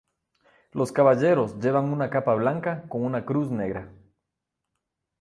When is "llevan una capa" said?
1.59-2.33